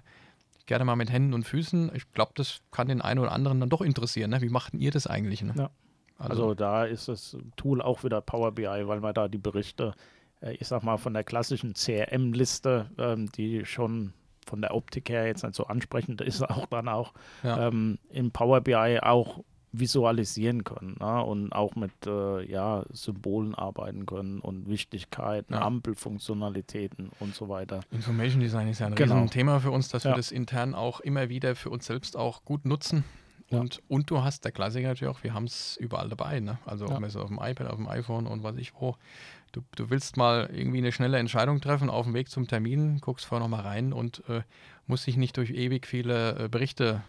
[0.65, 1.91] gerne mal mit Händen und Füßen.
[1.94, 4.32] Ich glaube, das kann den einen oder anderen dann doch interessieren.
[4.32, 4.41] Ne?
[4.41, 5.41] Wie machten ihr das eigentlich?
[5.44, 5.53] Ne?
[5.58, 5.70] Ja.
[6.17, 9.94] Also, also, da ist das Tool auch wieder Power BI, weil man da die Berichte,
[10.41, 14.13] äh, ich sag mal, von der klassischen CRM-Liste, ähm, die schon
[14.46, 17.13] von der Optik her jetzt nicht so ansprechend ist, auch dann auch
[17.44, 17.67] ja.
[17.67, 19.44] ähm, im Power BI auch
[19.79, 21.24] visualisieren können ne?
[21.24, 25.61] und auch mit äh, ja, Symbolen arbeiten können und Wichtigkeiten, ja.
[25.61, 27.81] Ampelfunktionalitäten und so weiter.
[27.92, 29.25] Information Design ist ja ein genau.
[29.27, 30.11] Thema für uns, dass ja.
[30.11, 33.03] wir das intern auch immer wieder für uns selbst auch gut nutzen.
[33.51, 36.40] Und, und du hast der Klassiker natürlich auch, wir haben es überall dabei.
[36.40, 36.57] Ne?
[36.66, 36.96] Also ja.
[36.96, 38.96] auf dem iPad, auf dem iPhone und was ich wo.
[39.51, 43.25] Du, du willst mal irgendwie eine schnelle Entscheidung treffen auf dem Weg zum Termin, guckst
[43.25, 44.42] vorher nochmal rein und äh,
[44.88, 47.03] musst dich nicht durch ewig viele äh, Berichte.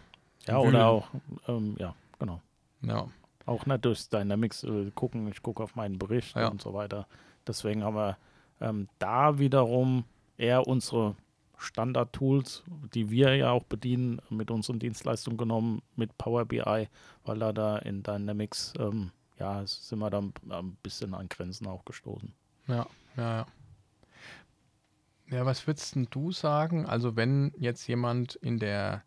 [0.47, 1.09] Ja, oder auch,
[1.47, 2.41] ähm, ja, genau.
[2.89, 3.07] Ja.
[3.45, 6.47] Auch nicht durchs Dynamics äh, gucken, ich gucke auf meinen Bericht ja.
[6.49, 7.07] und so weiter.
[7.47, 8.17] Deswegen haben wir
[8.59, 10.03] ähm, da wiederum
[10.37, 11.15] eher unsere
[11.57, 16.87] Standard-Tools, die wir ja auch bedienen, mit unseren Dienstleistungen genommen, mit Power BI,
[17.23, 21.83] weil da, da in Dynamics, ähm, ja, sind wir da ein bisschen an Grenzen auch
[21.85, 22.31] gestoßen.
[22.67, 23.45] Ja, ja, ja.
[25.29, 26.85] Ja, was würdest du sagen?
[26.85, 29.03] Also, wenn jetzt jemand in der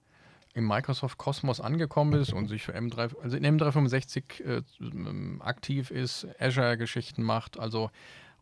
[0.54, 5.90] im Microsoft Cosmos angekommen ist und sich für M3, also in M365 äh, ähm, aktiv
[5.90, 7.90] ist, Azure-Geschichten macht, also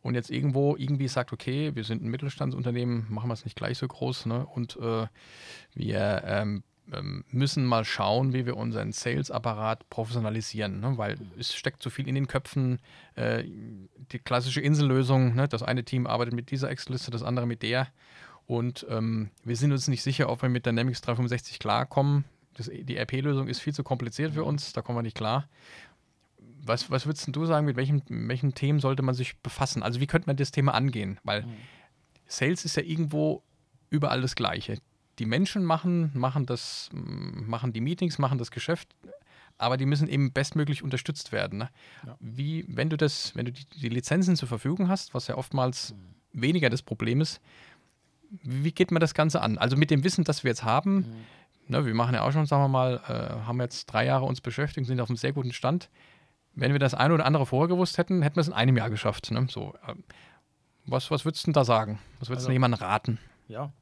[0.00, 3.78] und jetzt irgendwo irgendwie sagt, okay, wir sind ein Mittelstandsunternehmen, machen wir es nicht gleich
[3.78, 4.46] so groß, ne?
[4.46, 5.06] Und äh,
[5.74, 10.96] wir ähm, ähm, müssen mal schauen, wie wir unseren Sales-Apparat professionalisieren, ne?
[10.96, 12.80] weil es steckt zu viel in den Köpfen.
[13.14, 13.44] Äh,
[14.12, 15.48] die klassische Insellösung, ne?
[15.48, 17.88] das eine Team arbeitet mit dieser Excel-Liste, das andere mit der.
[18.48, 22.24] Und ähm, wir sind uns nicht sicher, ob wir mit Dynamics 365 klarkommen.
[22.54, 25.46] Das, die RP-Lösung ist viel zu kompliziert für uns, da kommen wir nicht klar.
[26.64, 29.82] Was, was würdest du sagen, mit welchen, welchen Themen sollte man sich befassen?
[29.82, 31.20] Also wie könnte man das Thema angehen?
[31.24, 31.56] Weil mhm.
[32.26, 33.42] Sales ist ja irgendwo
[33.90, 34.78] überall das Gleiche.
[35.18, 38.96] Die Menschen machen, machen das, machen die Meetings, machen das Geschäft,
[39.58, 41.58] aber die müssen eben bestmöglich unterstützt werden.
[41.58, 41.70] Ne?
[42.06, 42.16] Ja.
[42.18, 45.92] Wie, wenn du das, wenn du die, die, Lizenzen zur Verfügung hast, was ja oftmals
[45.92, 46.40] mhm.
[46.40, 47.42] weniger das Problem ist,
[48.30, 49.58] wie geht man das Ganze an?
[49.58, 51.04] Also mit dem Wissen, das wir jetzt haben, mhm.
[51.68, 54.40] ne, wir machen ja auch schon, sagen wir mal, äh, haben jetzt drei Jahre uns
[54.40, 55.88] beschäftigt, sind auf einem sehr guten Stand.
[56.54, 58.90] Wenn wir das eine oder andere vorher gewusst hätten, hätten wir es in einem Jahr
[58.90, 59.30] geschafft.
[59.30, 59.46] Ne?
[59.48, 59.94] So, äh,
[60.86, 61.98] was, was würdest du da sagen?
[62.18, 63.18] Was würdest also, du jemandem raten?
[63.46, 63.72] Ja,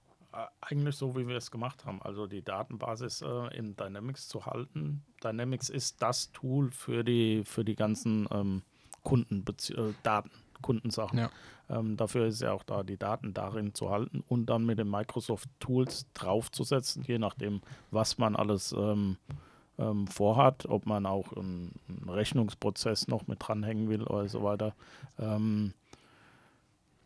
[0.60, 2.02] eigentlich so, wie wir es gemacht haben.
[2.02, 5.04] Also die Datenbasis äh, in Dynamics zu halten.
[5.22, 8.62] Dynamics ist das Tool für die, für die ganzen ähm,
[9.02, 10.30] Kundendaten.
[10.62, 11.18] Kundensachen.
[11.18, 11.30] Ja.
[11.68, 14.90] Ähm, dafür ist ja auch da, die Daten darin zu halten und dann mit den
[14.90, 19.16] Microsoft Tools draufzusetzen, je nachdem, was man alles ähm,
[19.78, 24.74] ähm, vorhat, ob man auch einen, einen, Rechnungsprozess noch mit dranhängen will oder so weiter.
[25.18, 25.72] Ähm,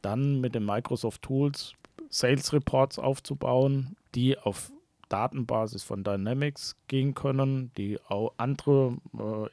[0.02, 1.74] dann mit den Microsoft Tools
[2.08, 4.72] Sales Reports aufzubauen, die auf
[5.10, 8.96] Datenbasis von Dynamics gehen können, die auch andere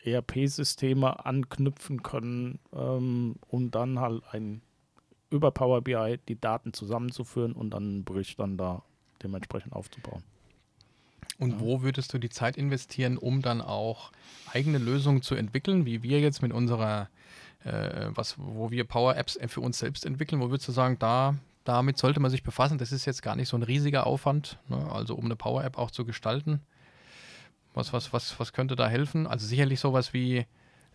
[0.03, 4.61] äh, ERP-Systeme anknüpfen können, ähm, um dann halt ein
[5.29, 8.83] über Power BI die Daten zusammenzuführen und dann einen Bericht dann da
[9.21, 10.23] dementsprechend aufzubauen.
[11.39, 11.59] Und ja.
[11.59, 14.11] wo würdest du die Zeit investieren, um dann auch
[14.53, 17.09] eigene Lösungen zu entwickeln, wie wir jetzt mit unserer,
[17.63, 20.41] äh, was, wo wir Power Apps für uns selbst entwickeln?
[20.41, 21.35] Wo würdest du sagen, da
[21.67, 22.77] damit sollte man sich befassen.
[22.77, 24.89] Das ist jetzt gar nicht so ein riesiger Aufwand, ne?
[24.89, 26.61] also um eine Power-App auch zu gestalten.
[27.73, 29.27] Was, was, was, was könnte da helfen?
[29.27, 30.45] Also sicherlich sowas wie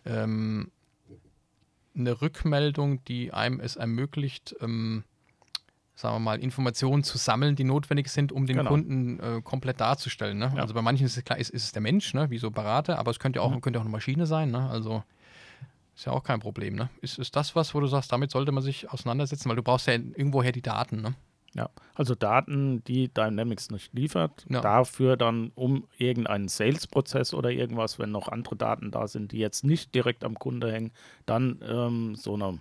[0.05, 0.71] ähm,
[1.95, 5.03] eine Rückmeldung, die einem es ermöglicht, ähm,
[5.95, 8.71] sagen wir mal, Informationen zu sammeln, die notwendig sind, um den genau.
[8.71, 10.39] Kunden äh, komplett darzustellen.
[10.39, 10.53] Ne?
[10.55, 10.63] Ja.
[10.63, 12.31] Also bei manchen ist es klar, ist, ist es der Mensch, ne?
[12.31, 13.61] wie so Berater, aber es könnte auch, mhm.
[13.61, 14.49] könnte auch eine Maschine sein.
[14.49, 14.67] Ne?
[14.69, 15.03] Also
[15.95, 16.89] ist ja auch kein Problem, ne?
[17.01, 19.87] Ist, ist das was, wo du sagst, damit sollte man sich auseinandersetzen, weil du brauchst
[19.87, 21.15] ja irgendwoher die Daten, ne?
[21.55, 24.61] Ja, also Daten, die Dynamics nicht liefert, ja.
[24.61, 29.63] dafür dann um irgendeinen Sales-Prozess oder irgendwas, wenn noch andere Daten da sind, die jetzt
[29.63, 30.91] nicht direkt am Kunde hängen,
[31.27, 32.59] dann ähm, so eine,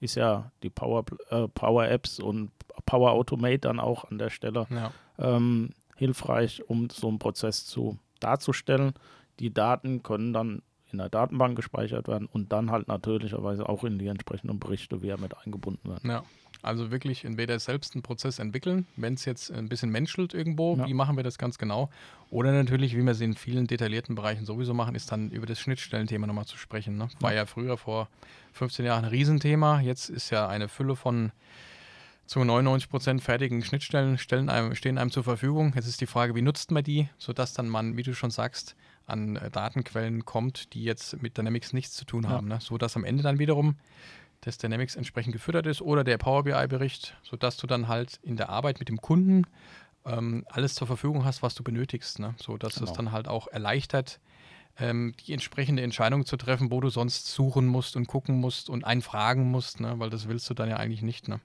[0.00, 2.50] ist ja die Power, äh, Power Apps und
[2.84, 4.90] Power Automate dann auch an der Stelle ja.
[5.18, 8.94] ähm, hilfreich, um so einen Prozess zu darzustellen.
[9.38, 10.62] Die Daten können dann
[10.96, 15.18] in der Datenbank gespeichert werden und dann halt natürlicherweise auch in die entsprechenden Berichte wieder
[15.18, 16.10] mit eingebunden werden.
[16.10, 16.24] Ja.
[16.62, 20.86] Also wirklich entweder selbst einen Prozess entwickeln, wenn es jetzt ein bisschen menschelt irgendwo, ja.
[20.86, 21.90] wie machen wir das ganz genau?
[22.30, 25.60] Oder natürlich, wie wir es in vielen detaillierten Bereichen sowieso machen, ist dann über das
[25.60, 26.96] Schnittstellenthema nochmal zu sprechen.
[26.96, 27.08] Ne?
[27.20, 27.40] War ja.
[27.40, 28.08] ja früher vor
[28.52, 29.80] 15 Jahren ein Riesenthema.
[29.80, 31.30] Jetzt ist ja eine Fülle von
[32.24, 35.72] zu 99 Prozent fertigen Schnittstellen stellen einem, stehen einem zur Verfügung.
[35.76, 38.74] Jetzt ist die Frage, wie nutzt man die, sodass dann man, wie du schon sagst,
[39.06, 42.48] an äh, Datenquellen kommt, die jetzt mit Dynamics nichts zu tun haben.
[42.48, 42.56] Ja.
[42.56, 42.60] Ne?
[42.60, 43.76] So dass am Ende dann wiederum
[44.42, 48.50] das Dynamics entsprechend gefüttert ist oder der Power BI-Bericht, sodass du dann halt in der
[48.50, 49.44] Arbeit mit dem Kunden
[50.04, 52.18] ähm, alles zur Verfügung hast, was du benötigst.
[52.18, 52.34] Ne?
[52.38, 52.90] So dass genau.
[52.90, 54.20] es dann halt auch erleichtert,
[54.78, 58.84] ähm, die entsprechende Entscheidung zu treffen, wo du sonst suchen musst und gucken musst und
[58.84, 59.98] einen fragen musst, ne?
[59.98, 61.28] weil das willst du dann ja eigentlich nicht.
[61.28, 61.40] Ne?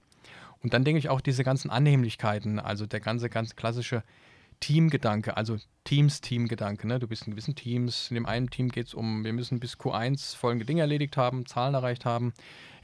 [0.62, 4.02] Und dann denke ich auch diese ganzen Annehmlichkeiten, also der ganze, ganz klassische
[4.62, 6.86] Teamgedanke, also Teams-Team-Gedanke.
[6.86, 7.00] Ne?
[7.00, 8.10] Du bist in gewissen Teams.
[8.10, 11.46] In dem einen Team geht es um, wir müssen bis Q1 folgende Dinge erledigt haben,
[11.46, 12.32] Zahlen erreicht haben.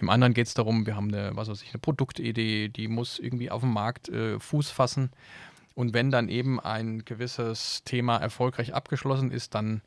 [0.00, 3.20] Im anderen geht es darum, wir haben eine, was weiß ich, eine Produktidee, die muss
[3.20, 5.10] irgendwie auf dem Markt äh, Fuß fassen.
[5.76, 9.80] Und wenn dann eben ein gewisses Thema erfolgreich abgeschlossen ist, dann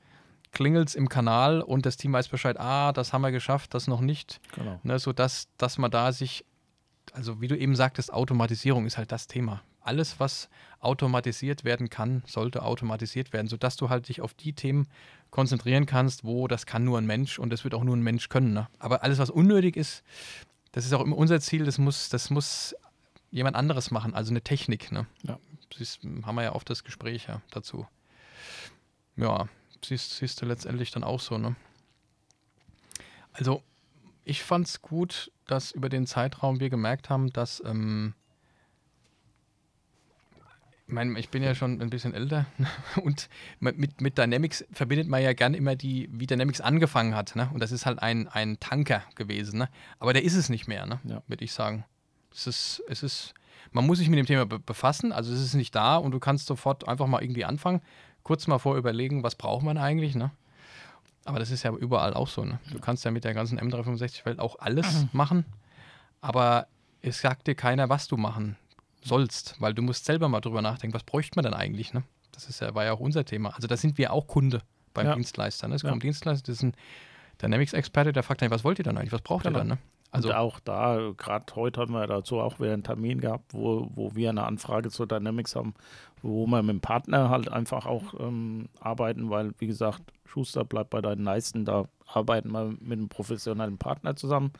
[0.54, 3.88] klingelt es im Kanal und das Team weiß Bescheid, ah, das haben wir geschafft, das
[3.88, 4.40] noch nicht.
[4.56, 4.80] Genau.
[4.84, 6.46] Ne, sodass dass man da sich,
[7.12, 12.24] also wie du eben sagtest, Automatisierung ist halt das Thema alles, was automatisiert werden kann,
[12.26, 14.88] sollte automatisiert werden, sodass du halt dich auf die Themen
[15.30, 18.30] konzentrieren kannst, wo das kann nur ein Mensch und das wird auch nur ein Mensch
[18.30, 18.54] können.
[18.54, 18.68] Ne?
[18.80, 20.04] Aber alles, was unnötig ist,
[20.72, 22.76] das ist auch immer unser Ziel, das muss, das muss
[23.30, 24.92] jemand anderes machen, also eine Technik.
[24.92, 25.08] Ne?
[25.24, 25.40] Ja.
[25.76, 27.88] Siehst, haben wir ja oft das Gespräch ja, dazu.
[29.16, 29.48] Ja,
[29.84, 31.38] siehst, siehst du letztendlich dann auch so.
[31.38, 31.56] Ne?
[33.34, 33.64] Also,
[34.24, 38.14] ich fand es gut, dass über den Zeitraum wir gemerkt haben, dass ähm,
[40.92, 42.46] meine, ich bin ja schon ein bisschen älter
[43.04, 47.36] und mit, mit Dynamics verbindet man ja gern immer die, wie Dynamics angefangen hat.
[47.36, 47.50] Ne?
[47.54, 49.60] Und das ist halt ein, ein Tanker gewesen.
[49.60, 49.70] Ne?
[50.00, 51.00] Aber der ist es nicht mehr, ne?
[51.04, 51.22] ja.
[51.28, 51.86] würde ich sagen.
[52.34, 53.34] Es ist, es ist,
[53.72, 56.20] man muss sich mit dem Thema be befassen, also es ist nicht da und du
[56.20, 57.82] kannst sofort einfach mal irgendwie anfangen,
[58.24, 60.32] kurz mal vor überlegen, was braucht man eigentlich, ne?
[61.26, 62.60] Aber das ist ja überall auch so, ne?
[62.72, 65.46] Du kannst ja mit der ganzen M365-Welt auch alles machen,
[66.22, 66.68] aber
[67.02, 68.56] es sagt dir keiner, was du machen
[69.04, 72.04] sollst, weil du musst selber mal drüber nachdenken, was bräuchte man denn eigentlich, ne?
[72.32, 73.50] Das ist ja, war ja auch unser Thema.
[73.56, 74.62] Also da sind wir auch Kunde
[74.94, 75.16] beim ja.
[75.16, 75.68] Dienstleister.
[75.68, 75.76] Ne?
[75.76, 76.08] Es kommt ja.
[76.08, 76.74] Dienstleister, das ist ein
[77.42, 79.58] Dynamics-Experte, der fragt dann, was wollt ihr dann eigentlich, was braucht genau.
[79.58, 79.78] ihr dann, ne?
[80.12, 83.90] Also und auch da, gerade heute hatten wir dazu auch wieder einen Termin gehabt, wo,
[83.96, 85.74] wo wir eine Anfrage zu Dynamics haben,
[86.22, 90.90] wo wir mit dem Partner halt einfach auch ähm, arbeiten, weil, wie gesagt, Schuster bleibt
[90.90, 94.52] bei deinen Leisten, da arbeiten wir mit einem professionellen Partner zusammen,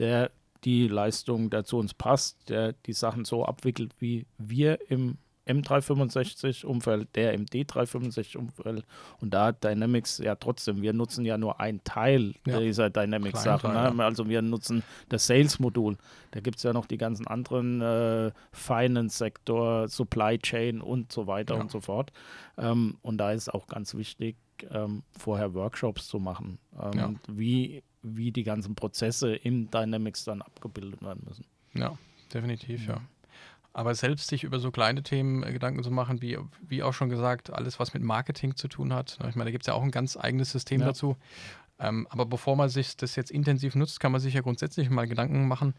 [0.00, 0.32] der
[0.66, 7.14] die Leistung, der zu uns passt, der die Sachen so abwickelt, wie wir im M365-Umfeld,
[7.14, 8.84] der im D365-Umfeld.
[9.20, 12.58] Und da hat Dynamics ja trotzdem, wir nutzen ja nur einen Teil ja.
[12.58, 13.72] dieser Dynamics-Sachen.
[13.72, 14.04] Ne?
[14.04, 15.96] Also wir nutzen das Sales-Modul.
[16.32, 21.54] Da gibt es ja noch die ganzen anderen äh, Finance-Sektor, Supply Chain und so weiter
[21.54, 21.60] ja.
[21.60, 22.12] und so fort.
[22.58, 24.36] Ähm, und da ist auch ganz wichtig,
[24.70, 26.58] ähm, vorher Workshops zu machen.
[26.80, 27.14] Ähm, ja.
[27.28, 31.44] Wie wie die ganzen Prozesse im Dynamics dann abgebildet werden müssen.
[31.74, 31.98] Ja,
[32.32, 33.00] definitiv, ja.
[33.72, 37.10] Aber selbst sich über so kleine Themen äh, Gedanken zu machen, wie, wie auch schon
[37.10, 39.18] gesagt, alles, was mit Marketing zu tun hat.
[39.20, 39.28] Ne?
[39.28, 40.86] Ich meine, da gibt es ja auch ein ganz eigenes System ja.
[40.86, 41.16] dazu.
[41.78, 45.06] Ähm, aber bevor man sich das jetzt intensiv nutzt, kann man sich ja grundsätzlich mal
[45.06, 45.74] Gedanken machen,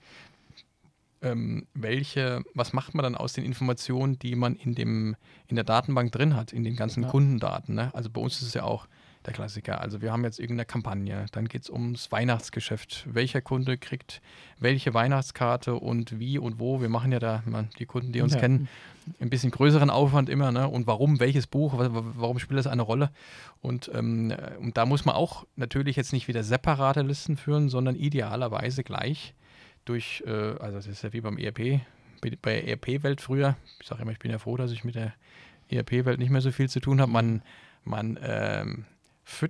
[1.22, 5.16] ähm, welche, was macht man dann aus den Informationen, die man in, dem,
[5.48, 7.10] in der Datenbank drin hat, in den ganzen ja.
[7.10, 7.76] Kundendaten.
[7.76, 7.94] Ne?
[7.94, 8.88] Also bei uns ist es ja auch
[9.26, 9.82] der Klassiker.
[9.82, 13.06] Also wir haben jetzt irgendeine Kampagne, dann geht es ums Weihnachtsgeschäft.
[13.12, 14.22] Welcher Kunde kriegt
[14.60, 16.82] welche Weihnachtskarte und wie und wo.
[16.82, 18.40] Wir machen ja da, man, die Kunden, die uns ja.
[18.40, 18.70] kennen,
[19.20, 20.52] ein bisschen größeren Aufwand immer.
[20.52, 20.68] Ne?
[20.68, 23.12] Und warum, welches Buch, warum spielt das eine Rolle?
[23.62, 27.96] Und, ähm, und da muss man auch natürlich jetzt nicht wieder separate Listen führen, sondern
[27.96, 29.34] idealerweise gleich
[29.90, 31.82] durch, äh, also das ist ja wie beim ERP,
[32.42, 33.56] bei ERP-Welt früher.
[33.80, 35.14] Ich sage immer, ich bin ja froh, dass ich mit der
[35.70, 37.12] ERP-Welt nicht mehr so viel zu tun habe.
[37.12, 37.42] Man,
[37.84, 38.86] man ähm,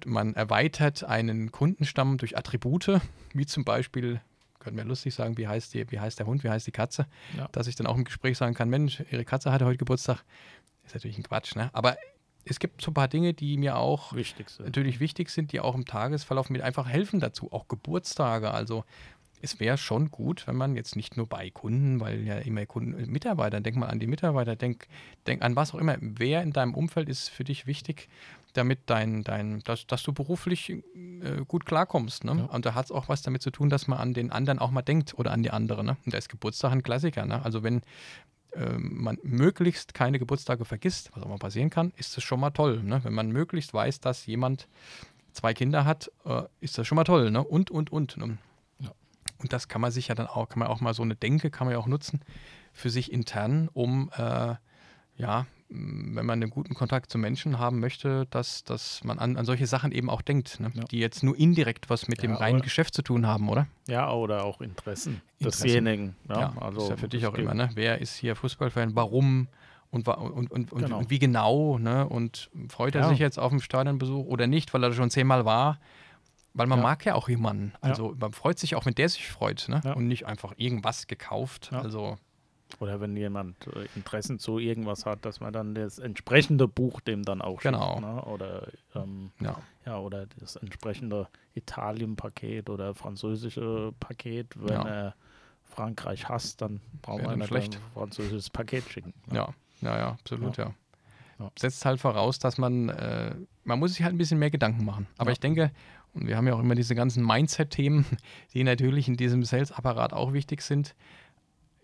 [0.05, 2.99] man erweitert einen Kundenstamm durch Attribute,
[3.33, 4.21] wie zum Beispiel,
[4.59, 7.05] können wir lustig sagen, wie heißt, die, wie heißt der Hund, wie heißt die Katze,
[7.37, 7.47] ja.
[7.51, 10.23] dass ich dann auch im Gespräch sagen kann, Mensch, Ihre Katze hatte heute Geburtstag.
[10.85, 11.69] Ist natürlich ein Quatsch, ne?
[11.73, 11.97] Aber
[12.49, 15.75] es gibt so ein paar Dinge, die mir auch wichtig natürlich wichtig sind, die auch
[15.75, 17.51] im Tagesverlauf mir einfach helfen dazu.
[17.51, 18.51] Auch Geburtstage.
[18.51, 18.85] Also
[19.41, 23.09] es wäre schon gut, wenn man jetzt nicht nur bei Kunden, weil ja immer Kunden,
[23.11, 24.87] Mitarbeiter, denk mal an die Mitarbeiter, denk,
[25.27, 25.97] denk an was auch immer.
[25.99, 28.09] Wer in deinem Umfeld ist für dich wichtig,
[28.53, 32.23] damit dein, dein, dass, dass du beruflich äh, gut klarkommst.
[32.23, 32.35] Ne?
[32.37, 32.45] Ja.
[32.45, 34.71] Und da hat es auch was damit zu tun, dass man an den anderen auch
[34.71, 35.85] mal denkt oder an die anderen.
[35.85, 35.97] Ne?
[36.05, 37.25] Und da ist Geburtstag ein Klassiker.
[37.25, 37.43] Ne?
[37.45, 37.81] Also wenn
[38.53, 42.51] äh, man möglichst keine Geburtstage vergisst, was auch mal passieren kann, ist das schon mal
[42.51, 42.81] toll.
[42.81, 43.03] Ne?
[43.03, 44.67] Wenn man möglichst weiß, dass jemand
[45.33, 47.29] zwei Kinder hat, äh, ist das schon mal toll.
[47.29, 47.43] Ne?
[47.43, 48.17] Und, und, und.
[48.17, 48.37] Ne?
[49.39, 51.51] Und das kann man sich ja dann auch, kann man auch mal so eine Denke,
[51.51, 52.21] kann man ja auch nutzen
[52.73, 54.55] für sich intern, um äh,
[55.17, 59.45] ja, wenn man einen guten Kontakt zu Menschen haben möchte, dass, dass man an, an
[59.45, 60.71] solche Sachen eben auch denkt, ne?
[60.73, 60.83] ja.
[60.85, 63.67] die jetzt nur indirekt was mit ja, dem reinen Geschäft zu tun haben, oder?
[63.87, 65.63] Ja, oder auch Interessen, Interessen.
[65.63, 66.15] desjenigen.
[66.29, 67.69] Ja, ja also ist ja für dich auch immer, ne?
[67.73, 69.47] Wer ist hier Fußballfan, warum
[69.89, 70.99] und, und, und, und, genau.
[70.99, 72.07] und wie genau, ne?
[72.07, 75.79] Und freut er sich jetzt auf den Stadionbesuch oder nicht, weil er schon zehnmal war?
[76.57, 77.73] Weil man mag ja auch jemanden.
[77.81, 79.81] Also man freut sich auch, wenn der sich freut, ne?
[79.95, 81.71] Und nicht einfach irgendwas gekauft.
[81.71, 82.17] Also
[82.79, 87.23] oder wenn jemand äh, Interessen zu irgendwas hat, dass man dann das entsprechende Buch dem
[87.23, 87.73] dann auch schickt.
[87.73, 87.99] Genau.
[87.99, 88.21] Ne?
[88.25, 89.57] Oder, ähm, ja.
[89.85, 89.97] ja.
[89.99, 94.53] oder das entsprechende Italien-Paket oder französische Paket.
[94.57, 94.87] Wenn ja.
[94.87, 95.15] er
[95.63, 99.13] Frankreich hasst, dann braucht man ein französisches Paket schicken.
[99.27, 99.37] Ne?
[99.37, 100.65] Ja, ja, ja, absolut, ja.
[100.65, 100.73] ja.
[101.57, 105.07] Setzt halt voraus, dass man, äh, man muss sich halt ein bisschen mehr Gedanken machen.
[105.17, 105.71] Aber ich denke,
[106.13, 108.05] und wir haben ja auch immer diese ganzen Mindset-Themen,
[108.53, 110.95] die natürlich in diesem Sales-Apparat auch wichtig sind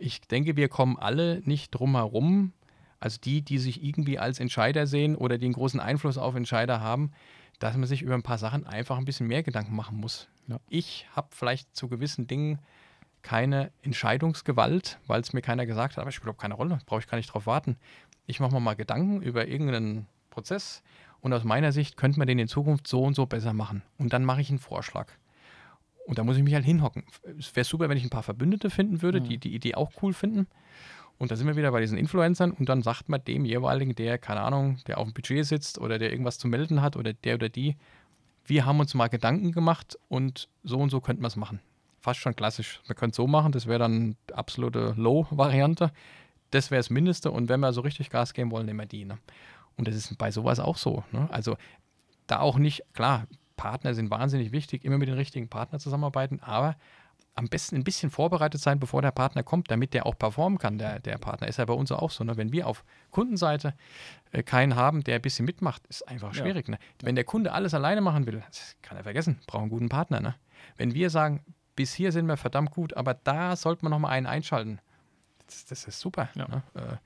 [0.03, 2.53] ich denke, wir kommen alle nicht drum herum,
[2.99, 6.81] also die, die sich irgendwie als Entscheider sehen oder die einen großen Einfluss auf Entscheider
[6.81, 7.11] haben,
[7.59, 10.27] dass man sich über ein paar Sachen einfach ein bisschen mehr Gedanken machen muss.
[10.47, 10.59] Ja.
[10.69, 12.59] Ich habe vielleicht zu gewissen Dingen
[13.21, 16.99] keine Entscheidungsgewalt, weil es mir keiner gesagt hat, aber ich spiele auch keine Rolle, brauche
[16.99, 17.77] ich gar nicht drauf warten.
[18.25, 20.83] Ich mache mir mal Gedanken über irgendeinen Prozess
[21.21, 23.81] und aus meiner Sicht könnte man den in Zukunft so und so besser machen.
[23.97, 25.07] Und dann mache ich einen Vorschlag.
[26.05, 27.03] Und da muss ich mich halt hinhocken.
[27.39, 29.25] Es wäre super, wenn ich ein paar Verbündete finden würde, mhm.
[29.25, 30.47] die die Idee auch cool finden.
[31.17, 34.17] Und da sind wir wieder bei diesen Influencern und dann sagt man dem jeweiligen, der,
[34.17, 37.35] keine Ahnung, der auf dem Budget sitzt oder der irgendwas zu melden hat oder der
[37.35, 37.77] oder die,
[38.45, 41.59] wir haben uns mal Gedanken gemacht und so und so könnten wir es machen.
[42.01, 42.81] Fast schon klassisch.
[42.87, 45.91] Wir können es so machen, das wäre dann absolute Low-Variante.
[46.53, 49.05] Das wäre das Mindeste und wenn wir so richtig Gas geben wollen, nehmen wir die.
[49.05, 49.17] Ne?
[49.77, 51.03] Und das ist bei sowas auch so.
[51.11, 51.27] Ne?
[51.31, 51.57] Also
[52.27, 56.75] da auch nicht, klar, Partner sind wahnsinnig wichtig, immer mit den richtigen Partnern zusammenarbeiten, aber
[57.35, 60.77] am besten ein bisschen vorbereitet sein, bevor der Partner kommt, damit der auch performen kann.
[60.77, 62.23] Der, der Partner ist ja bei uns auch so.
[62.23, 62.37] Ne?
[62.37, 63.73] Wenn wir auf Kundenseite
[64.31, 66.67] äh, keinen haben, der ein bisschen mitmacht, ist einfach schwierig.
[66.67, 66.73] Ja.
[66.73, 66.79] Ne?
[67.01, 68.43] Wenn der Kunde alles alleine machen will,
[68.83, 70.19] kann er vergessen, braucht einen guten Partner.
[70.19, 70.35] Ne?
[70.77, 71.43] Wenn wir sagen,
[71.75, 74.79] bis hier sind wir verdammt gut, aber da sollte man nochmal einen einschalten,
[75.53, 76.29] das, das ist super.
[76.35, 76.47] Ja.
[76.47, 76.63] Ne?
[76.73, 76.97] Äh,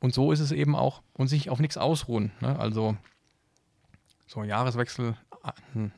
[0.00, 2.32] und so ist es eben auch und sich auf nichts ausruhen.
[2.40, 2.58] Ne?
[2.58, 2.96] Also
[4.26, 5.16] so Jahreswechsel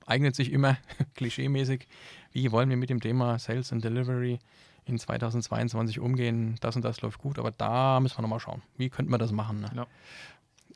[0.06, 0.76] eignet sich immer
[1.14, 1.86] klischeemäßig,
[2.32, 4.38] wie wollen wir mit dem Thema Sales and Delivery
[4.86, 8.90] in 2022 umgehen, das und das läuft gut, aber da müssen wir nochmal schauen, wie
[8.90, 9.60] könnte man das machen.
[9.60, 9.70] Ne?
[9.74, 9.86] Ja.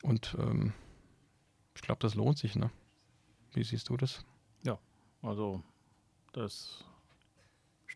[0.01, 0.73] Und ähm,
[1.75, 2.55] ich glaube, das lohnt sich.
[2.55, 2.71] Ne?
[3.53, 4.25] Wie siehst du das?
[4.63, 4.79] Ja,
[5.21, 5.61] also
[6.33, 6.85] das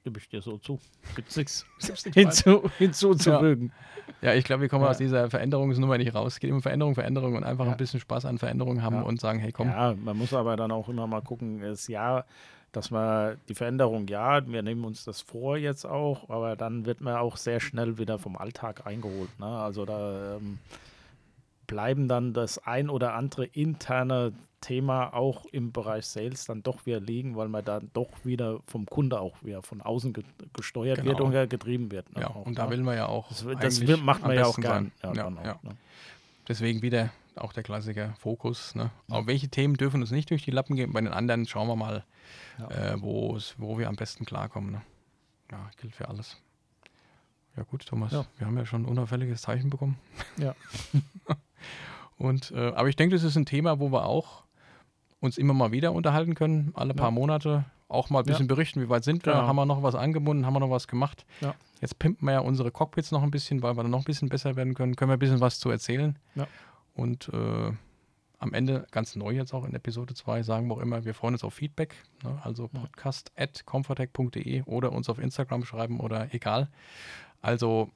[0.03, 0.79] stimme ich dir so zu.
[1.15, 1.65] Gibt es nichts
[2.13, 3.71] hinzu, hinzuzufügen.
[4.21, 4.31] Ja.
[4.31, 4.35] ja.
[4.37, 4.89] ich glaube, wir kommen ja.
[4.89, 6.33] aus dieser Veränderungsnummer nicht raus.
[6.33, 7.71] Es geht immer Veränderung, Veränderung und einfach ja.
[7.71, 9.69] ein bisschen Spaß an Veränderungen haben und sagen, hey, komm.
[9.69, 12.25] Ja, man muss aber dann auch immer mal gucken, ist ja,
[12.73, 16.99] dass man die Veränderung, ja, wir nehmen uns das vor jetzt auch, aber dann wird
[16.99, 19.39] man auch sehr schnell wieder vom Alltag eingeholt.
[19.39, 19.45] Ne?
[19.45, 20.59] Also da ähm,
[21.65, 26.99] bleiben dann das ein oder andere interne Thema auch im Bereich Sales dann doch wieder
[26.99, 30.23] liegen, weil man dann doch wieder vom Kunde auch wieder von außen ge
[30.53, 31.09] gesteuert genau.
[31.09, 32.13] wird und getrieben wird.
[32.15, 32.21] Ne?
[32.21, 33.27] Ja, auch, und da will man ja auch.
[33.29, 33.45] Das,
[33.79, 34.91] das macht man ja auch gern.
[35.03, 35.59] Ja, ja, ja.
[35.61, 35.75] Ne?
[36.47, 38.75] Deswegen wieder auch der Klassiker Fokus.
[38.75, 38.89] Ne?
[39.09, 40.93] Auf welche Themen dürfen uns nicht durch die Lappen gehen?
[40.93, 42.05] Bei den anderen schauen wir mal,
[42.69, 43.37] äh, wo
[43.77, 44.71] wir am besten klarkommen.
[44.71, 44.81] Ne?
[45.51, 46.37] Ja, gilt für alles.
[47.55, 48.25] Ja gut, Thomas, Ja.
[48.37, 49.97] wir haben ja schon ein unauffälliges Zeichen bekommen.
[50.37, 50.55] Ja.
[52.17, 54.42] Und, äh, aber ich denke, das ist ein Thema, wo wir auch
[55.23, 57.11] uns immer mal wieder unterhalten können, alle paar Ja.
[57.11, 57.65] Monate.
[57.87, 59.47] Auch mal ein bisschen berichten, wie weit sind wir, Genau.
[59.47, 61.25] haben wir noch was angebunden, haben wir noch was gemacht.
[61.41, 61.53] Ja.
[61.79, 64.29] Jetzt pimpen wir ja unsere Cockpits noch ein bisschen, weil wir dann noch ein bisschen
[64.29, 64.95] besser werden können.
[64.95, 66.17] Können wir ein bisschen was zu erzählen.
[66.35, 66.47] Ja.
[66.95, 67.71] Und äh,
[68.39, 71.35] am Ende, ganz neu jetzt auch in Episode 2, sagen wir auch immer, wir freuen
[71.35, 71.95] uns auf Feedback.
[72.23, 72.37] Ne?
[72.43, 72.79] Also Ja.
[72.81, 76.69] podcast at comfortech.de oder uns auf Instagram schreiben oder egal.
[77.41, 77.89] Also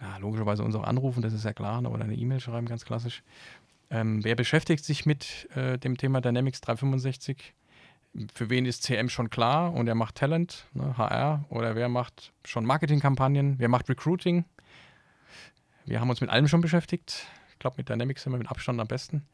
[0.00, 1.90] ja, logischerweise uns auch anrufen, das ist ja klar, ne?
[1.90, 3.24] oder eine E-Mail schreiben, ganz klassisch.
[3.90, 7.54] Ähm, wer beschäftigt sich mit äh, dem Thema Dynamics 365?
[8.34, 12.32] Für wen ist CM schon klar und er macht Talent, ne, HR, oder wer macht
[12.44, 14.44] schon Marketingkampagnen, wer macht Recruiting?
[15.84, 17.26] Wir haben uns mit allem schon beschäftigt.
[17.52, 19.26] Ich glaube, mit Dynamics sind wir mit Abstand am besten.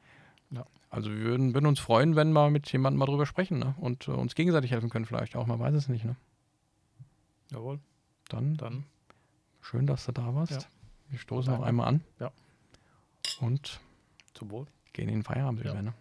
[0.51, 0.65] Ja.
[0.91, 3.75] Also wir würden, würden uns freuen, wenn wir mit jemandem mal drüber sprechen ne?
[3.79, 6.05] und äh, uns gegenseitig helfen können vielleicht auch, man weiß es nicht.
[6.05, 6.15] Ne?
[7.51, 7.81] Jawohl.
[8.29, 8.85] Dann, Dann
[9.61, 10.53] schön, dass du da warst.
[10.53, 10.59] Ja.
[11.09, 12.05] Wir stoßen noch einmal an.
[12.21, 12.31] Ja.
[13.41, 13.81] Und
[14.35, 14.67] zum Wohl.
[14.93, 15.73] gehen in den Feierabend Ja.
[15.73, 15.83] über.
[15.83, 15.95] Ne?